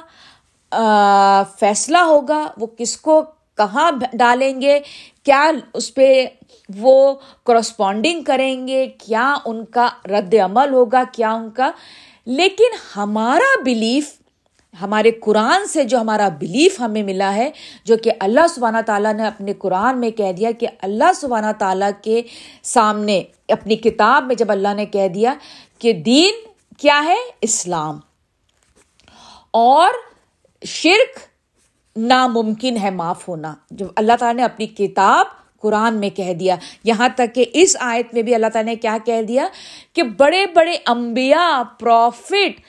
فیصلہ 1.59 1.99
ہوگا، 1.99 2.47
وہ 2.59 2.67
کس 2.79 2.97
کو 2.97 3.23
کہاں 3.57 3.91
ڈالیں 4.15 4.61
گے، 4.61 4.79
کیا 5.25 5.51
اس 5.75 5.93
پہ 5.95 6.25
وہ 6.69 7.15
کرسپونڈنگ 7.47 8.23
کریں 8.23 8.67
گے، 8.69 8.87
کیا 8.99 9.35
ان 9.45 9.65
کا 9.67 9.89
رد 10.11 10.35
عمل 10.45 10.73
ہوگا، 10.73 11.03
کیا 11.13 11.33
ان 11.33 11.51
کا 11.51 11.71
لیکن 12.27 12.75
ہمارا 12.97 13.55
بلیف 13.65 14.11
ہمارے 14.81 15.11
قرآن 15.11 15.67
سے 15.67 15.85
جو 15.85 15.99
ہمارا 15.99 16.29
بلیف 16.29 16.81
ہمیں 16.81 17.03
ملا 17.03 17.35
ہے، 17.35 17.51
جو 17.85 17.97
کہ 17.97 18.13
اللہ 18.21 18.47
سبحانہ 18.47 18.77
تعالیٰ 18.87 19.15
نے 19.15 19.27
اپنے 19.27 19.53
قرآن 19.53 20.01
میں 20.01 20.11
کہہ 20.11 20.33
دیا 20.33 20.51
کہ 20.51 20.67
اللہ 20.83 21.13
سبحانہ 21.17 21.53
تعالیٰ 21.59 21.91
کے 22.03 22.23
سامنے 22.63 23.23
اپنی 23.49 23.77
کتاب 23.77 24.27
میں 24.27 24.35
جب 24.35 24.53
اللہ 24.53 24.75
نے 24.75 24.87
کہہ 24.87 25.09
دیا 25.09 25.35
کہ 25.79 25.93
دین 25.93 26.35
کیا 26.79 27.03
ہے؟ 27.05 27.17
اسلام۔ 27.41 27.99
اور 29.51 29.89
شرک 30.65 31.19
ناممکن 31.97 32.77
ہے، 32.83 32.91
معاف 32.91 33.29
ہونا۔ 33.29 33.55
جب 33.71 33.87
اللہ 33.97 34.13
تعالیٰ 34.19 34.37
نے 34.37 34.45
اپنی 34.45 34.67
کتاب 34.67 35.27
قرآن 35.61 35.95
میں 35.95 36.11
کہہ 36.11 36.33
دیا، 36.33 36.57
یہاں 36.85 37.09
تک 37.15 37.35
کہ 37.35 37.45
اس 37.53 37.77
آیت 37.81 38.15
میں 38.15 38.23
بھی 38.23 38.35
اللہ 38.35 38.47
تعالیٰ 38.53 38.73
نے 38.73 38.77
کیا 38.77 38.99
کہہ 39.05 39.23
دیا 39.23 39.49
کہ 39.93 40.03
بڑے 40.03 40.47
بڑے 40.47 40.77
انبیاء 40.87 41.63
پروفٹ 41.63 42.61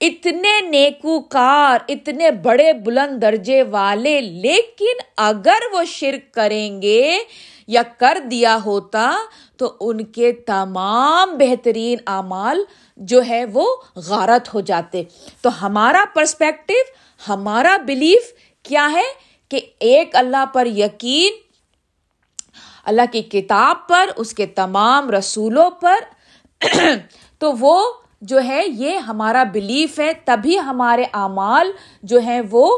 اتنے 0.00 0.60
نیکوکار، 0.60 1.78
اتنے 1.88 2.30
بڑے 2.30 2.72
بلند 2.72 3.22
درجے 3.22 3.62
والے، 3.62 4.20
لیکن 4.20 4.96
اگر 5.16 5.58
وہ 5.72 5.84
شرک 5.84 6.34
کریں 6.34 6.82
گے 6.82 7.18
یا 7.66 7.82
کر 7.98 8.18
دیا 8.30 8.58
ہوتا 8.64 9.16
تو 9.56 9.72
ان 9.80 10.04
کے 10.04 10.32
تمام 10.32 11.38
بہترین 11.38 11.98
اعمال 12.06 12.64
جو 12.96 13.20
ہے 13.28 13.44
وہ 13.44 13.76
غارت 13.96 14.54
ہو 14.54 14.60
جاتے۔ 14.60 15.02
تو 15.40 15.66
ہمارا 15.66 16.04
پرسپیکٹو 16.14 16.74
ہمارا 17.28 17.76
بلیف 17.76 18.32
کیا 18.62 18.88
ہے؟ 18.92 19.30
کہ 19.48 19.60
ایک 19.80 20.16
اللہ 20.16 20.44
پر 20.52 20.66
یقین، 20.66 21.32
اللہ 22.84 23.02
کی 23.12 23.22
کتاب 23.22 23.88
پر، 23.88 24.10
اس 24.16 24.34
کے 24.34 24.46
تمام 24.46 25.10
رسولوں 25.10 25.70
پر۔ 25.70 25.96
تو 27.38 27.52
وہ 27.52 27.92
جو 28.22 28.40
ہے 28.44 28.62
یہ 28.66 28.96
ہمارا 28.98 29.42
بلیف 29.52 29.98
ہے 29.98 30.12
تبھی 30.24 30.58
ہمارے 30.58 31.04
اعمال 31.12 31.70
جو 32.02 32.18
ہیں 32.18 32.40
وہ 32.50 32.68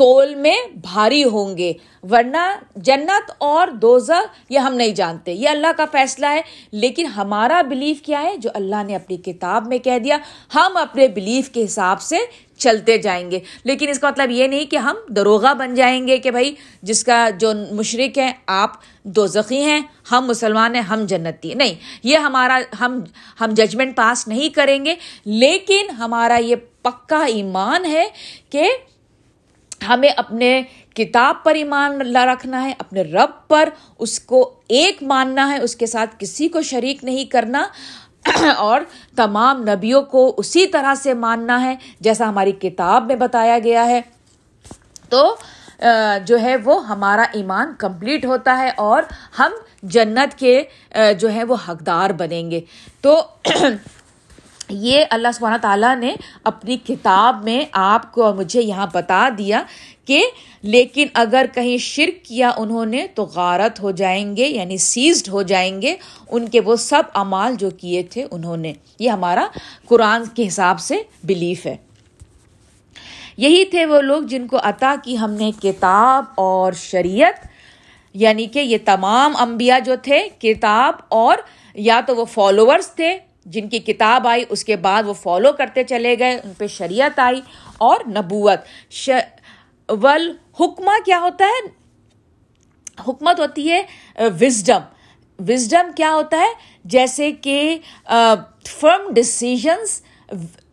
تول 0.00 0.34
میں 0.34 0.56
بھاری 0.74 1.24
ہوں 1.24 1.58
گے۔ 1.58 1.72
ورنہ 2.10 2.56
جنت 2.76 3.30
اور 3.38 3.68
دوزہ 3.68 4.22
یہ 4.48 4.58
ہم 4.58 4.74
نہیں 4.74 4.88
جانتے۔ 4.88 5.32
یہ 5.32 5.48
اللہ 5.48 5.66
کا 5.76 5.84
فیصلہ 5.92 6.26
ہے۔ 6.26 6.40
لیکن 6.72 7.06
ہمارا 7.06 7.62
بلیف 7.62 8.02
کیا 8.02 8.22
ہے؟ 8.22 8.36
جو 8.36 8.50
اللہ 8.54 8.82
نے 8.86 8.94
اپنی 8.94 9.16
کتاب 9.16 9.66
میں 9.66 9.78
کہہ 9.78 9.98
دیا، 9.98 10.18
ہم 10.54 10.76
اپنے 10.76 11.08
بلیف 11.08 11.50
کے 11.50 11.64
حساب 11.64 12.02
سے 12.02 12.16
چلتے 12.56 12.98
جائیں 12.98 13.30
گے۔ 13.30 13.38
لیکن 13.64 13.88
اس 13.88 13.98
کا 13.98 14.10
مطلب 14.10 14.30
یہ 14.30 14.46
نہیں 14.46 14.64
کہ 14.64 14.76
ہم 14.76 14.96
دروغہ 15.08 15.54
بن 15.54 15.74
جائیں 15.74 16.08
گے 16.08 16.18
کہ 16.18 16.30
بھائی، 16.30 16.54
جس 16.82 17.04
کا 17.04 17.28
جو 17.40 17.52
مشرق 17.72 18.18
ہے 18.18 18.32
آپ 18.46 18.70
دو 19.02 19.26
زخی 19.26 19.62
ہیں، 19.64 19.80
ہم 20.12 20.24
مسلمان 20.28 20.74
ہیں، 20.74 20.82
ہم 20.82 21.06
جنتی 21.06 21.48
ہیں۔ 21.48 21.56
نہیں، 21.56 21.74
یہ 22.04 22.16
ہمارا، 22.16 22.60
ہم 22.80 23.00
ہم 23.40 23.48
ججمنٹ 23.52 23.96
پاس 23.96 24.28
نہیں 24.28 24.48
کریں 24.48 24.84
گے۔ 24.84 24.94
لیکن 25.24 25.90
ہمارا 25.90 26.36
یہ 26.36 26.56
پکا 26.82 27.24
ایمان 27.24 27.84
ہے 27.84 28.08
کہ 28.50 28.70
ہمیں 29.88 30.08
اپنے 30.16 30.62
کتاب 30.94 31.42
پر 31.44 31.54
ایمان 31.54 32.14
رکھنا 32.16 32.62
ہے، 32.64 32.72
اپنے 32.78 33.02
رب 33.02 33.30
پر 33.48 33.68
اس 33.98 34.20
کو 34.20 34.54
ایک 34.68 35.02
ماننا 35.02 35.48
ہے، 35.52 35.58
اس 35.58 35.76
کے 35.76 35.86
ساتھ 35.86 36.14
کسی 36.18 36.48
کو 36.48 36.62
شریک 36.62 37.04
نہیں 37.04 37.24
کرنا۔ 37.24 37.66
اور 38.56 38.80
تمام 39.16 39.62
نبیوں 39.62 40.02
کو 40.02 40.34
اسی 40.36 40.66
طرح 40.66 40.94
سے 40.94 41.14
ماننا 41.14 41.62
ہے، 41.62 41.74
جیسا 42.00 42.28
ہماری 42.28 42.52
کتاب 42.52 43.06
میں 43.06 43.16
بتایا 43.16 43.58
گیا 43.64 43.86
ہے۔ 43.86 44.00
تو 45.08 45.34
جو 46.24 46.40
ہے 46.40 46.56
وہ 46.56 46.88
ہمارا 46.88 47.24
ایمان 47.32 47.72
کمپلیٹ 47.78 48.24
ہوتا 48.24 48.58
ہے 48.58 48.70
اور 48.76 49.02
ہم 49.38 49.52
جنت 49.82 50.38
کے 50.38 50.62
جو 51.18 51.32
ہے 51.32 51.44
وہ 51.44 51.56
حقدار 51.68 52.10
بنیں 52.10 52.50
گے۔ 52.50 52.60
تو 53.00 53.22
یہ 54.70 55.04
اللہ 55.10 55.28
سبحانہ 55.34 55.56
تعالیٰ 55.56 55.96
نے 55.96 56.14
اپنی 56.44 56.76
کتاب 56.76 57.44
میں 57.44 57.64
آپ 57.72 58.12
کو 58.12 58.24
اور 58.24 58.34
مجھے 58.34 58.62
یہاں 58.62 58.86
بتا 58.92 59.28
دیا 59.38 59.62
کہ 60.04 60.24
لیکن 60.62 61.06
اگر 61.14 61.46
کہیں 61.54 61.78
شرک 61.78 62.24
کیا 62.24 62.50
انہوں 62.56 62.86
نے 62.86 63.06
تو 63.06 63.24
غارت 63.24 63.82
ہو 63.82 63.90
جائیں 63.90 64.36
گے 64.36 64.46
یعنی 64.46 64.76
سیزڈ 64.76 65.28
ہو 65.28 65.42
جائیں 65.42 65.82
گے 65.82 65.96
ان 66.28 66.48
کے 66.48 66.60
وہ 66.60 66.76
سب 66.76 67.02
امال 67.14 67.54
جو 67.54 67.70
کیے 67.70 68.02
تھے 68.02 68.26
انہوں 68.30 68.56
نے۔ 68.56 68.72
یہ 68.98 69.10
ہمارا 69.10 69.46
قرآن 69.88 70.24
کے 70.34 70.48
حساب 70.48 70.80
سے 70.80 71.02
بلیف 71.24 71.66
ہے۔ 71.66 71.76
یہی 73.36 73.64
تھے 73.64 73.86
وہ 73.86 74.00
لوگ 74.00 74.22
جن 74.22 74.46
کو 74.46 74.58
عطا 74.62 74.94
کی 75.04 75.18
ہم 75.18 75.30
نے 75.30 75.50
کتاب 75.62 76.24
اور 76.34 76.72
شریعت 76.72 77.46
یعنی 78.14 78.46
کہ 78.46 78.58
یہ 78.58 78.78
تمام 78.84 79.36
انبیاء 79.36 79.78
جو 79.78 79.94
تھے 80.02 80.28
کتاب 80.38 80.94
اور 81.08 81.36
یا 81.74 82.00
تو 82.06 82.16
وہ 82.16 82.24
فالوورس 82.24 82.90
تھے 82.94 83.18
جن 83.46 83.68
کی 83.68 83.78
کتاب 83.78 84.26
آئی، 84.28 84.44
اس 84.48 84.64
کے 84.64 84.76
بعد 84.76 85.02
وہ 85.02 85.12
فالو 85.12 85.52
کرتے 85.52 85.84
چلے 85.84 86.18
گئے، 86.18 86.40
ان 86.44 86.52
پہ 86.58 86.66
شریعت 86.66 87.18
آئی 87.18 87.40
اور 87.78 88.00
نبوت۔ 88.06 88.92
ش، 88.92 89.10
ول، 89.88 90.30
حکمہ 90.60 90.98
کیا 91.04 91.20
ہوتا 91.20 91.44
ہے؟ 91.44 91.68
حکمت 93.08 93.40
ہوتی 93.40 93.70
ہے 93.70 93.82
وزڈم 94.40 94.80
وزڈم 95.38 95.90
کیا 95.96 96.12
ہوتا 96.14 96.36
ہے؟ 96.36 96.52
جیسے 96.84 97.32
کہ 97.32 97.78
فرم 98.66 99.12
ڈسیزنس 99.14 100.00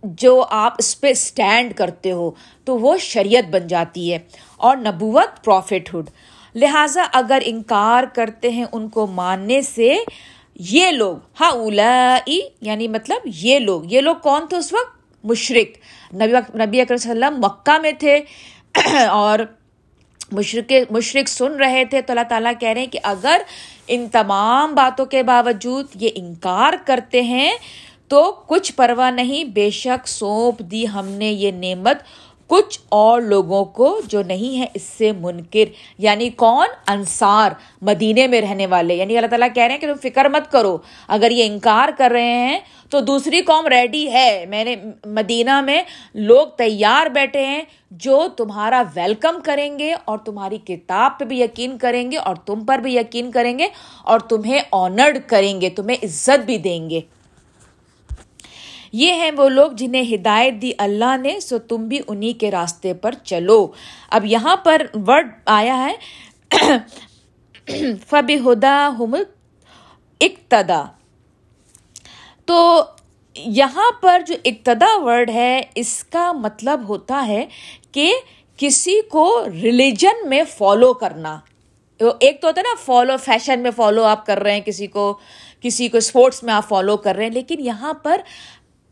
جو 0.03 0.45
آپ 0.49 0.73
اس 0.79 0.99
پہ 1.01 1.09
اسٹینڈ 1.09 1.73
کرتے 1.73 2.11
ہو، 2.11 2.31
تو 2.63 2.77
وہ 2.79 2.97
شریعت 2.97 3.49
بن 3.49 3.67
جاتی 3.67 4.11
ہے 4.13 4.19
اور 4.57 4.77
نبوت 4.77 5.43
پروفٹ 5.43 5.93
ہوڈ 5.93 6.09
لہٰذا 6.55 7.05
اگر 7.13 7.41
انکار 7.45 8.03
کرتے 8.13 8.49
ہیں 8.49 8.65
ان 8.71 8.89
کو 8.89 9.07
ماننے 9.07 9.61
سے 9.61 9.97
یہ 10.59 10.91
لوگ 10.91 11.15
ہا 11.41 11.47
اولا 11.47 12.17
یعنی 12.61 12.87
مطلب 12.87 13.17
یہ 13.25 13.59
لوگ 13.59 13.81
یہ 13.85 14.01
لوگ 14.01 14.15
کون 14.15 14.47
تھے 14.49 14.57
اس 14.57 14.73
وقت؟ 14.73 14.95
مشرق۔ 15.23 15.77
نبی 16.13 16.57
نبی 16.57 16.81
اکرم 16.81 16.97
صلی 16.97 17.11
اللہ 17.11 17.25
علیہ 17.25 17.37
وسلم 17.37 17.45
مکہ 17.45 17.77
میں 17.81 17.91
تھے 17.91 18.19
اور 19.09 19.39
مشرق 20.31 20.71
مشرق 20.91 21.29
سن 21.29 21.51
رہے 21.51 21.85
تھے 21.85 22.01
تو 22.01 22.13
اللہ 22.13 22.27
تعالیٰ 22.29 22.51
کہہ 22.59 22.69
رہے 22.69 22.81
ہیں 22.81 22.87
کہ 22.87 22.99
اگر 23.03 23.41
ان 23.87 24.07
تمام 24.11 24.75
باتوں 24.75 25.05
کے 25.05 25.23
باوجود 25.23 25.85
یہ 25.95 26.09
انکار 26.15 26.73
کرتے 26.85 27.21
ہیں 27.21 27.51
تو 28.07 28.31
کچھ 28.47 28.73
پرواہ 28.73 29.11
نہیں، 29.11 29.43
بے 29.43 29.69
شک 29.69 30.07
سونپ 30.07 30.59
دی 30.59 30.87
ہم 30.87 31.07
نے 31.07 31.31
یہ 31.31 31.51
نعمت 31.51 31.97
کچھ 32.47 32.79
اور 32.89 33.21
لوگوں 33.21 33.65
کو 33.65 34.01
جو 34.07 34.23
نہیں 34.23 34.59
ہے 34.59 34.65
اس 34.73 34.81
سے 34.81 35.11
منکر 35.11 35.65
یعنی 35.97 36.29
کون؟ 36.29 36.67
انصار، 36.87 37.51
مدینے 37.81 38.27
میں 38.27 38.41
رہنے 38.41 38.67
والے۔ 38.67 38.95
یعنی 38.95 39.17
اللہ 39.17 39.27
تعالیٰ 39.27 39.47
کہہ 39.55 39.63
رہے 39.63 39.73
ہیں 39.73 39.81
کہ 39.81 39.87
تم 39.87 39.93
فکر 40.01 40.29
مت 40.29 40.51
کرو۔ 40.51 40.77
اگر 41.07 41.31
یہ 41.31 41.45
انکار 41.45 41.89
کر 41.97 42.11
رہے 42.11 42.31
ہیں 42.31 42.59
تو 42.89 42.99
دوسری 42.99 43.41
قوم 43.41 43.67
ریڈی 43.67 44.11
ہے۔ 44.11 44.45
میں 44.49 44.63
نے 44.63 44.75
مدینہ 45.05 45.61
میں 45.61 45.83
لوگ 46.13 46.47
تیار 46.47 47.05
بیٹھے 47.05 47.45
ہیں 47.45 47.61
جو 47.91 48.27
تمہارا 48.37 48.83
ویلکم 48.95 49.39
کریں 49.43 49.79
گے 49.79 49.93
اور 50.05 50.17
تمہاری 50.17 50.57
کتاب 50.57 51.19
پہ 51.19 51.25
بھی 51.25 51.41
یقین 51.41 51.77
کریں 51.77 52.11
گے 52.11 52.17
اور 52.17 52.35
تم 52.35 52.65
پر 52.65 52.77
بھی 52.77 52.95
یقین 52.95 53.31
کریں 53.31 53.59
گے 53.59 53.67
اور 54.03 54.19
تمہیں 54.19 54.59
آنرڈ 54.71 55.17
کریں 55.27 55.61
گے، 55.61 55.69
تمہیں 55.69 55.97
عزت 56.03 56.45
بھی 56.45 56.57
دیں 56.57 56.89
گے۔ 56.89 57.01
یہ 58.91 59.13
ہیں 59.13 59.31
وہ 59.37 59.47
لوگ 59.49 59.71
جنہیں 59.71 60.03
ہدایت 60.13 60.61
دی 60.61 60.71
اللہ 60.77 61.15
نے، 61.21 61.39
سو 61.39 61.57
تم 61.59 61.87
بھی 61.87 61.99
انہی 62.07 62.33
کے 62.33 62.51
راستے 62.51 62.93
پر 62.93 63.13
چلو۔ 63.23 63.65
اب 64.09 64.25
یہاں 64.25 64.55
پر 64.55 64.81
ورڈ 65.07 65.31
آیا 65.45 65.77
ہے 65.79 65.95
فب 68.09 68.31
ہدا 68.45 68.77
ہم 68.99 69.15
اقتدا۔ 70.21 70.83
تو 72.45 72.83
یہاں 73.35 73.91
پر 74.01 74.21
جو 74.27 74.35
ابتدا 74.45 74.95
ورڈ 75.03 75.29
ہے، 75.29 75.61
اس 75.75 76.03
کا 76.03 76.31
مطلب 76.31 76.87
ہوتا 76.87 77.25
ہے 77.27 77.45
کہ 77.91 78.13
کسی 78.57 78.99
کو 79.11 79.45
ریلیجن 79.53 80.27
میں 80.29 80.43
فالو 80.57 80.93
کرنا۔ 80.93 81.39
ایک 81.99 82.41
تو 82.41 82.47
ہوتا 82.47 82.61
ہے 82.61 82.63
نا 82.63 82.73
فالو 82.85 83.17
فیشن 83.17 83.59
میں 83.59 83.71
فالو 83.75 84.03
آپ 84.03 84.25
کر 84.25 84.39
رہے 84.39 84.53
ہیں 84.53 84.61
کسی 84.61 84.87
کو 84.87 85.13
کسی 85.61 85.87
کو 85.87 85.97
اسپورٹس 85.97 86.43
میں 86.43 86.53
آپ 86.53 86.67
فالو 86.69 86.97
کر 86.97 87.15
رہے 87.15 87.23
ہیں، 87.23 87.31
لیکن 87.31 87.59
یہاں 87.59 87.93
پر 87.93 88.21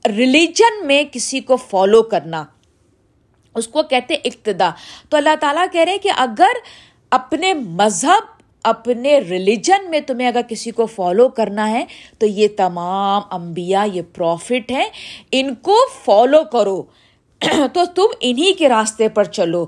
ریلیجن 0.08 0.88
میں 0.88 1.04
کسی 1.12 1.40
کو 1.40 1.56
فالو 1.56 2.04
کرنا، 2.04 2.46
اس 3.56 3.68
کو 3.68 3.84
کہتے 3.84 4.14
اقتدا۔ 4.14 4.70
تو 5.10 5.18
اللہ 5.18 5.36
تعالیٰ 5.40 5.66
کہہ 5.72 5.82
رہے 5.82 5.92
ہیں 5.92 6.00
کہ 6.00 6.12
اگر 6.18 6.52
اپنے 7.12 7.54
مذہب، 7.54 8.42
اپنے 8.64 9.20
ریلیجن 9.20 9.90
میں 9.90 10.00
تمہیں 10.00 10.28
اگر 10.28 10.42
کسی 10.50 10.72
کو 10.72 10.86
فالو 10.86 11.30
کرنا 11.30 11.70
ہے، 11.70 11.86
تو 12.20 12.26
یہ 12.26 12.48
تمام 12.58 13.22
انبیاء، 13.32 13.86
یہ 13.94 14.02
پروفٹ 14.16 14.72
ہیں، 14.72 14.90
ان 15.32 15.56
کو 15.56 15.78
فالو 16.06 16.44
کرو۔ 16.44 16.84
تو 17.74 17.86
تم 17.86 18.06
انہی 18.20 18.54
کے 18.54 18.70
راستے 18.70 19.10
پر 19.10 19.24
چلو۔ 19.24 19.66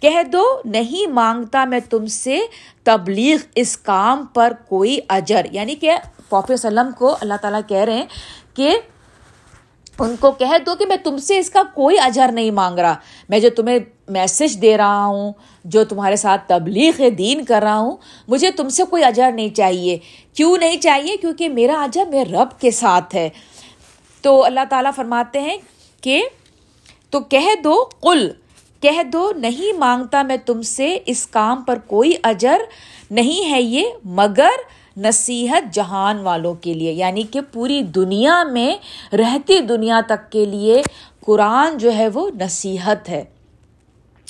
کہہ 0.00 0.22
دو، 0.22 0.60
نہیں 0.64 1.06
مانگتا 1.06 1.64
میں 1.64 1.80
تم 1.90 2.06
سے 2.06 2.40
تبلیغ، 2.84 3.36
اس 3.54 3.76
کام 3.78 4.26
پر 4.34 4.52
کوئی 4.68 5.00
اجر۔ 5.08 5.46
یعنی 5.50 5.74
کہ 5.74 5.90
پاپ 6.28 6.50
وسلم 6.50 6.90
کو 6.98 7.16
اللہ 7.20 7.34
تعالیٰ 7.42 7.60
کہہ 7.68 7.76
رہے 7.76 7.94
ہیں 7.94 8.06
کہ 8.54 8.78
ان 9.98 10.16
کو 10.20 10.30
کہہ 10.30 10.58
دو 10.66 10.74
کہ 10.74 10.86
میں 10.86 10.96
تم 10.96 11.18
سے 11.18 11.38
اس 11.38 11.50
کا 11.50 11.62
کوئی 11.74 11.98
اجر 11.98 12.32
نہیں 12.32 12.50
مانگ 12.50 12.78
رہا۔ 12.78 12.94
میں 13.28 13.38
جو 13.38 13.50
تمہیں 13.50 13.78
میسج 14.08 14.62
دے 14.62 14.76
رہا 14.76 15.04
ہوں، 15.04 15.32
جو 15.64 15.84
تمہارے 15.84 16.16
ساتھ 16.16 16.48
تبلیغ 16.48 17.08
دین 17.18 17.44
کر 17.44 17.60
رہا 17.62 17.78
ہوں، 17.78 17.96
مجھے 18.28 18.50
تم 18.50 18.68
سے 18.68 18.82
کوئی 18.90 19.04
اجر 19.04 19.32
نہیں 19.32 19.48
چاہیے۔ 19.48 19.98
کیوں 20.34 20.56
نہیں 20.56 20.76
چاہیے؟ 20.76 21.16
کیونکہ 21.16 21.48
میرا 21.48 21.82
اجر 21.82 22.06
میرے 22.06 22.32
رب 22.32 22.60
کے 22.60 22.70
ساتھ 22.70 23.16
ہے۔ 23.16 23.28
تو 24.22 24.44
اللہ 24.44 24.60
تعالیٰ 24.70 24.90
فرماتے 24.96 25.40
ہیں 25.40 25.56
کہ 26.00 26.28
تو 27.10 27.20
کہہ 27.20 27.54
دو، 27.64 27.84
قل، 28.00 28.30
کہہ 28.80 29.02
دو، 29.02 29.32
نہیں 29.36 29.78
مانگتا 29.78 30.22
میں 30.22 30.36
تم 30.36 30.62
سے 30.62 30.98
اس 31.06 31.26
کام 31.26 31.62
پر 31.62 31.78
کوئی 31.86 32.12
اجر 32.22 32.58
نہیں 33.10 33.50
ہے 33.50 33.62
یہ، 33.62 33.84
مگر 34.04 34.50
نصیحت 34.98 35.74
جہان 35.74 36.18
والوں 36.18 36.54
کے 36.54 36.74
لیے 36.74 36.92
یعنی 36.92 37.22
کہ 37.22 37.40
پوری 37.52 37.82
دنیا 37.82 38.42
میں، 38.44 38.72
رہتی 39.14 39.60
دنیا 39.60 40.00
تک 40.06 40.32
کے 40.32 40.44
لیے 40.44 40.82
قرآن 41.26 41.78
جو 41.78 41.96
ہے 41.96 42.08
وہ 42.08 42.30
نصیحت 42.40 43.08
ہے۔ 43.08 43.24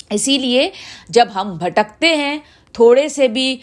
اسی 0.09 0.37
لیے 0.37 0.69
جب 1.09 1.25
ہم 1.35 1.57
بھٹکتے 1.57 2.15
ہیں، 2.15 2.39
تھوڑے 2.73 3.07
سے 3.07 3.27
بھی 3.27 3.57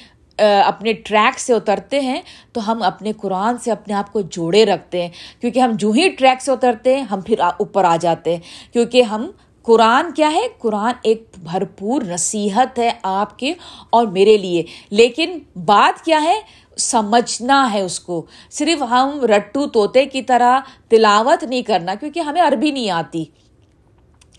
اپنے 0.66 0.92
ٹریک 0.92 1.40
سے 1.40 1.52
اترتے 1.54 2.00
ہیں، 2.00 2.20
تو 2.52 2.72
ہم 2.72 2.82
اپنے 2.82 3.12
قرآن 3.12 3.58
سے 3.58 3.70
اپنے 3.70 3.94
آپ 3.94 4.12
کو 4.12 4.20
جوڑے 4.20 4.64
رکھتے 4.64 5.02
ہیں۔ 5.02 5.08
کیونکہ 5.40 5.60
ہم 5.60 5.70
جو 5.74 5.90
ہی 5.90 6.08
ٹریک 6.08 6.42
سے 6.42 6.52
اترتے 6.52 6.96
ہیں، 6.96 7.02
ہم 7.02 7.20
پھر 7.20 7.40
اوپر 7.40 7.84
آ 7.84 7.96
جاتے 7.96 8.34
ہیں۔ 8.34 8.72
کیونکہ 8.72 9.02
ہم، 9.02 9.30
قرآن 9.62 10.12
کیا 10.12 10.32
ہے؟ 10.32 10.40
قرآن 10.58 10.92
ایک 11.02 11.24
بھرپور 11.42 12.02
نصیحت 12.02 12.78
ہے 12.78 12.90
آپ 13.02 13.38
کے 13.38 13.52
اور 13.90 14.06
میرے 14.06 14.36
لیے۔ 14.36 14.62
لیکن 14.90 15.38
بات 15.64 16.04
کیا 16.04 16.22
ہے؟ 16.22 16.40
سمجھنا 16.76 17.72
ہے 17.72 17.80
اس 17.80 18.00
کو۔ 18.00 18.26
صرف 18.50 18.82
ہم 18.82 19.20
رٹو 19.24 19.66
طوطے 19.66 20.06
کی 20.06 20.22
طرح 20.22 20.60
تلاوت 20.88 21.44
نہیں 21.44 21.62
کرنا 21.62 21.94
کیونکہ 21.94 22.20
ہمیں 22.20 22.42
عربی 22.42 22.70
نہیں 22.70 22.90
آتی۔ 22.90 23.24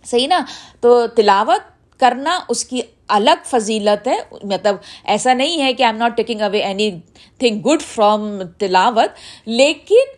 صحیح 0.06 0.28
نا؟ 0.28 0.40
تو 0.80 1.08
تلاوت 1.08 1.62
کرنا 2.00 2.40
اس 2.50 2.66
کی 2.66 2.82
الگ 3.08 3.44
فضیلت 3.46 4.08
ہے۔ 4.08 4.18
مطلب 4.44 4.76
ایسا 5.04 5.34
نہیں 5.34 5.62
ہے 5.62 5.74
کہ 5.74 5.84
I 5.84 5.94
am 5.94 5.98
not 5.98 6.18
taking 6.18 6.42
away 6.42 6.60
anything 7.38 7.62
good 7.62 7.82
from 7.82 8.44
تلاوت، 8.58 9.10
لیکن 9.46 10.18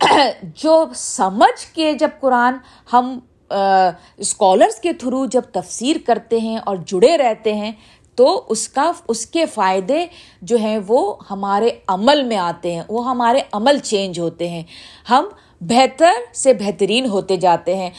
جو 0.42 0.84
سمجھ 0.94 1.74
کے 1.74 1.92
جب 1.92 2.08
قرآن 2.20 2.54
ہم 2.92 3.18
اسکالرس 4.18 4.76
کے 4.76 4.92
تھرو 4.92 5.26
جب 5.26 5.42
تفسیر 5.52 5.96
کرتے 6.06 6.40
ہیں 6.40 6.56
اور 6.56 6.76
جڑے 6.86 7.18
رہتے 7.18 7.54
ہیں 7.54 7.72
تو 8.16 8.44
اس 8.48 8.68
کا 8.68 8.92
اس 9.08 9.26
کے 9.26 9.46
فائدے 9.46 10.06
جو 10.42 10.56
ہیں 10.56 10.78
وہ 10.86 11.14
ہمارے 11.30 11.70
عمل 11.88 12.22
میں 12.22 12.36
آتے 12.36 12.74
ہیں، 12.74 12.82
وہ 12.88 13.10
ہمارے 13.10 13.40
عمل 13.52 13.78
چینج 13.78 14.20
ہوتے 14.20 14.48
ہیں۔ 14.48 14.62
ہم 15.10 15.24
بہتر 15.60 16.12
سے 16.34 16.54
بہترین 16.54 17.06
ہوتے 17.06 17.36
جاتے 17.36 17.76
ہیں۔ 17.76 17.90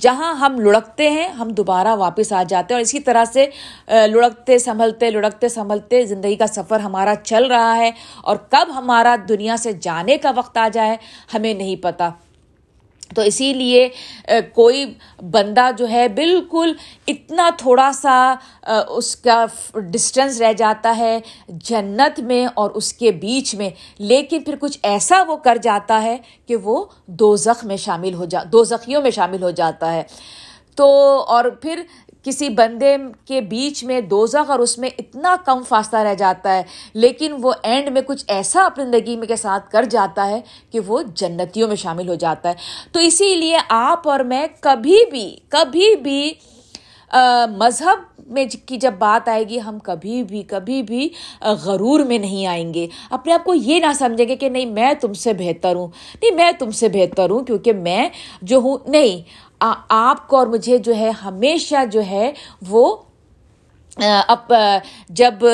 جہاں 0.00 0.34
ہم 0.34 0.60
لڑکتے 0.60 1.10
ہیں، 1.10 1.28
ہم 1.28 1.48
دوبارہ 1.48 1.88
واپس 1.88 2.32
آ 2.32 2.42
جاتے 2.42 2.74
ہیں۔ 2.74 2.76
اور 2.76 2.82
اسی 2.82 3.00
طرح 3.00 3.24
سے 3.24 3.46
لڑکتے 3.88 4.58
سنبھلتے 4.58 5.10
لڑکتے 5.10 5.48
سنبھلتے 5.48 6.04
زندگی 6.04 6.36
کا 6.36 6.46
سفر 6.46 6.80
ہمارا 6.80 7.14
چل 7.24 7.46
رہا 7.46 7.76
ہے۔ 7.76 7.90
اور 8.22 8.36
کب 8.36 8.68
ہمارا 8.76 9.16
دنیا 9.28 9.56
سے 9.56 9.72
جانے 9.72 10.16
کا 10.16 10.30
وقت 10.36 10.56
آ 10.56 10.68
جائے، 10.72 10.96
ہمیں 11.34 11.54
نہیں 11.54 11.76
پتہ 11.76 12.04
تو 13.14 13.22
اسی 13.22 13.52
لیے 13.52 13.88
کوئی 14.54 14.84
بندہ 15.32 15.68
جو 15.78 15.88
ہے 15.88 16.06
بالکل 16.08 16.72
اتنا 17.06 17.48
تھوڑا 17.58 17.90
سا 17.94 18.34
اس 18.88 19.14
کا 19.16 19.44
ڈسٹینس 19.86 20.40
رہ 20.40 20.52
جاتا 20.52 20.96
ہے 20.96 21.18
جنت 21.48 22.20
میں 22.20 22.46
اور 22.54 22.70
اس 22.70 22.92
کے 22.92 23.10
بیچ 23.12 23.54
میں، 23.54 23.70
لیکن 23.98 24.42
پھر 24.42 24.56
کچھ 24.60 24.78
ایسا 24.82 25.22
وہ 25.28 25.36
کر 25.36 25.58
جاتا 25.62 26.02
ہے 26.02 26.16
کہ 26.46 26.56
وہ 26.56 26.84
دو 27.06 27.34
زخ 27.36 27.64
میں 27.64 27.76
شامل 27.76 28.14
ہو 28.14 28.24
جا 28.24 28.42
دو 28.52 28.64
زخیوں 28.64 29.02
میں 29.02 29.10
شامل 29.10 29.42
ہو 29.42 29.50
جاتا 29.52 29.92
ہے۔ 29.92 30.02
تو 30.78 30.86
اور 31.28 31.44
پھر 31.62 31.82
کسی 32.22 32.48
بندے 32.48 32.96
کے 33.24 33.40
بیچ 33.40 33.82
میں 33.84 34.00
دوزخ 34.00 34.50
اور 34.50 34.58
اس 34.58 34.76
میں 34.78 34.90
اتنا 34.98 35.34
کم 35.44 35.62
فاصلہ 35.68 35.98
رہ 35.98 36.14
جاتا 36.14 36.54
ہے، 36.56 36.62
لیکن 36.94 37.34
وہ 37.42 37.52
اینڈ 37.62 37.88
میں 37.88 38.02
کچھ 38.06 38.24
ایسا 38.28 38.64
اپنی 38.64 38.84
زندگی 38.84 39.16
میں 39.16 39.26
کے 39.26 39.36
ساتھ 39.36 39.70
کر 39.70 39.84
جاتا 39.90 40.28
ہے 40.28 40.40
کہ 40.70 40.80
وہ 40.86 41.02
جنتیوں 41.14 41.68
میں 41.68 41.76
شامل 41.76 42.08
ہو 42.08 42.14
جاتا 42.14 42.48
ہے۔ 42.48 42.54
تو 42.92 43.00
اسی 43.00 43.34
لیے 43.34 43.58
آپ 43.68 44.08
اور 44.08 44.20
میں 44.20 44.46
کبھی 44.60 44.98
بھی 45.10 45.28
کبھی 45.48 45.94
بھی 46.02 46.32
مذہب 47.58 47.98
میں 48.26 48.44
کی 48.66 48.76
جب 48.76 48.92
بات 48.98 49.28
آئے 49.28 49.42
گی، 49.48 49.58
ہم 49.60 49.78
کبھی 49.78 50.22
بھی 50.22 50.42
کبھی 50.42 50.82
بھی 50.82 51.08
غرور 51.64 52.00
میں 52.00 52.18
نہیں 52.18 52.46
آئیں 52.46 52.72
گے۔ 52.74 52.86
اپنے 53.10 53.32
آپ 53.32 53.44
کو 53.44 53.54
یہ 53.54 53.80
نہ 53.80 53.92
سمجھیں 53.98 54.28
گے 54.28 54.36
کہ 54.36 54.48
نہیں، 54.48 54.66
میں 54.66 54.92
تم 55.00 55.12
سے 55.12 55.32
بہتر 55.32 55.76
ہوں۔ 55.76 55.88
نہیں، 56.22 56.34
میں 56.34 56.50
تم 56.58 56.70
سے 56.70 56.88
بہتر 56.88 57.30
ہوں 57.30 57.44
کیونکہ 57.44 57.72
میں 57.72 58.08
جو 58.42 58.58
ہوں، 58.58 58.78
نہیں۔ 58.86 59.20
آپ 59.88 60.26
کو 60.28 60.36
اور 60.36 60.46
مجھے 60.46 60.78
جو 60.78 60.96
ہے 60.96 61.10
ہمیشہ 61.24 61.84
جو 61.92 62.02
ہے 62.10 62.32
وہ 62.68 62.96
اب 63.98 64.52
جب 65.10 65.44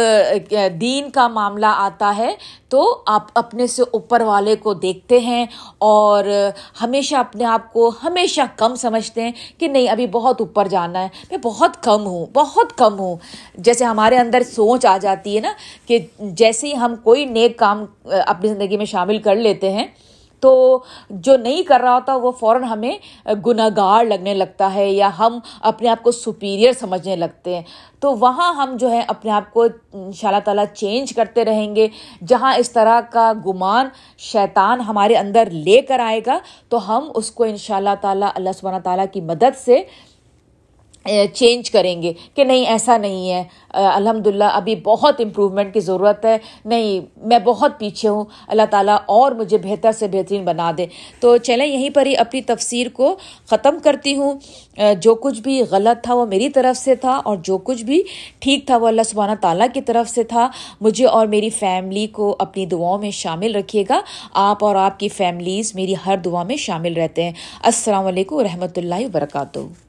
دین 0.81 1.09
کا 1.11 1.27
معاملہ 1.29 1.67
آتا 1.69 2.13
ہے 2.17 2.35
تو 2.69 2.83
آپ 3.07 3.27
اپنے 3.35 3.67
سے 3.67 3.83
اوپر 3.93 4.21
والے 4.21 4.55
کو 4.57 4.75
دیکھتے 4.75 5.19
ہیں 5.21 5.45
اور 5.79 6.25
ہمیشہ 6.83 7.17
اپنے 7.17 7.45
آپ 7.45 7.73
کو 7.73 7.91
ہمیشہ 8.03 8.41
کم 8.57 8.75
سمجھتے 8.75 9.23
ہیں 9.23 9.33
کہ 9.59 9.69
نہیں، 9.69 9.89
ابھی 9.89 10.07
بہت 10.13 10.41
اوپر 10.41 10.69
جانا 10.69 11.03
ہے، 11.03 11.09
میں 11.31 11.39
بہت 11.43 11.83
کم 11.83 12.07
ہوں، 12.07 12.27
بہت 12.35 12.77
کم 12.79 12.99
ہوں۔ 12.99 13.17
جیسے 13.59 13.85
ہمارے 13.85 14.19
اندر 14.19 14.43
سوچ 14.55 14.87
آ 14.87 14.97
جاتی 15.03 15.37
ہے 15.37 15.41
نا 15.41 15.53
کہ 15.87 15.99
جیسے 16.21 16.67
ہی 16.67 16.77
ہم 16.77 16.95
کوئی 17.03 17.25
نیک 17.25 17.59
کام 17.59 17.85
اپنی 18.05 18.49
زندگی 18.49 18.77
میں 18.77 18.87
شامل 18.87 19.19
کر 19.19 19.37
لیتے 19.37 19.73
ہیں 19.73 19.87
تو 20.41 20.83
جو 21.11 21.37
نہیں 21.37 21.63
کر 21.63 21.81
رہا 21.81 21.95
ہوتا 21.95 22.17
وہ 22.17 22.31
فوراً 22.31 22.65
ہمیں 22.65 22.99
گناہ 23.47 23.69
گار 23.77 24.05
لگنے 24.05 24.35
لگتا 24.35 24.75
ہے 24.75 24.91
یا 24.91 25.11
ہم 25.19 25.39
اپنے 25.61 25.89
آپ 25.89 26.03
کو 26.03 26.11
سپیریئر 26.11 26.73
سمجھنے 26.73 27.17
لگتے 27.17 27.55
ہیں۔ 27.55 27.63
تو 28.01 28.15
وہاں 28.15 28.55
ہم 28.55 28.77
جو 28.77 28.91
ہے 28.91 29.03
اپنے 29.09 29.31
آپ 29.31 29.53
کو 29.53 29.67
ان 29.93 30.13
شاء 30.13 30.29
اللہ 30.29 30.41
تعالیٰ 30.41 30.65
چینج 30.75 31.13
کرتے 31.13 31.45
رہیں 31.45 31.77
گے۔ 31.77 31.89
جہاں 32.27 32.55
اس 32.55 32.71
طرح 32.71 33.01
کا 33.01 33.33
گمان 33.47 33.89
شیطان 34.19 34.81
ہمارے 34.81 35.17
اندر 35.17 35.49
لے 35.51 35.81
کر 35.81 35.99
آئے 35.99 36.21
گا 36.27 36.39
تو 36.69 36.89
ہم 36.89 37.11
اس 37.15 37.31
کو 37.31 37.45
ان 37.45 37.57
شاء 37.57 37.77
اللہ 37.77 37.91
تعالیٰ 38.01 38.29
اللہ 38.35 38.51
سبحانہ 38.55 38.83
تعالیٰ 38.85 39.05
کی 39.13 39.21
مدد 39.21 39.59
سے 39.65 39.83
چینج 41.35 41.71
کریں 41.71 42.03
گے 42.03 42.13
کہ 42.35 42.45
نہیں، 42.45 42.67
ایسا 42.67 42.97
نہیں 42.97 43.31
ہے۔ 43.31 43.45
الحمد 43.69 44.27
للہ 44.27 44.45
ابھی 44.45 44.77
بہت 44.77 45.21
امپروومنٹ 45.21 45.75
کی 45.75 45.81
ضرورت 45.81 46.25
ہے۔ 46.25 46.39
نہیں، 46.65 47.01
میں 47.17 47.39
بہت 47.39 47.79
پیچھے 47.79 48.09
ہوں۔ 48.09 48.25
اللہ 48.49 48.63
تعالیٰ 48.71 48.97
اور 49.07 49.33
مجھے 49.33 49.59
بہتر 49.59 49.93
سے 49.93 50.09
بہترین 50.09 50.45
بنا 50.45 50.73
دے۔ 50.79 50.87
تو 51.21 51.37
چلیں، 51.37 51.67
یہیں 51.67 51.91
پر 51.91 52.07
ہی 52.07 52.17
اپنی 52.17 52.41
تفسیر 52.41 52.87
کو 52.93 53.17
ختم 53.47 53.79
کرتی 53.83 54.17
ہوں۔ 54.17 54.33
جو 55.01 55.15
کچھ 55.15 55.41
بھی 55.41 55.63
غلط 55.71 56.05
تھا 56.05 56.15
وہ 56.15 56.27
میری 56.27 56.49
طرف 56.49 56.79
سے 56.79 56.95
تھا 56.95 57.17
اور 57.25 57.37
جو 57.37 57.59
کچھ 57.59 57.85
بھی 57.85 58.03
ٹھیک 58.39 58.67
تھا 58.67 58.77
وہ 58.77 58.89
اللہ 58.89 59.03
سبحانہ 59.03 59.35
تعالیٰ 59.41 59.67
کی 59.75 59.81
طرف 59.81 60.11
سے 60.11 60.25
تھا۔ 60.25 60.49
مجھے 60.81 61.07
اور 61.07 61.27
میری 61.27 61.51
فیملی 61.51 62.07
کو 62.07 62.37
اپنی 62.39 62.67
دعاؤں 62.67 62.99
میں 62.99 63.11
شامل 63.11 63.57
رکھیے 63.57 63.85
گا۔ 63.89 64.01
آپ 64.33 64.65
اور 64.65 64.77
آپ 64.77 65.01
کی 65.01 65.09
فیملیز 65.09 65.75
میری 65.75 65.95
ہر 66.07 66.17
دعا 66.17 66.43
میں 66.43 66.57
شامل 66.57 66.95
رہتے 66.95 67.25
ہیں۔ 67.25 67.33
السلام 67.63 68.07
علیکم 68.07 68.35
و 68.35 68.43
رحمۃ 68.43 68.73
اللہ 68.77 68.95
وبرکاتہ۔ 68.95 69.88